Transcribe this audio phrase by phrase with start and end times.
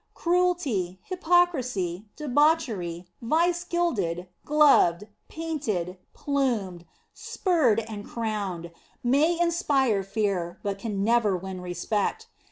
[0.15, 8.71] Cruelty, hypocrisy, debauchery, vice gilded, gloved, painted, plumed, spurred and crowned,
[9.03, 12.25] may inspire fear, but can never win respect.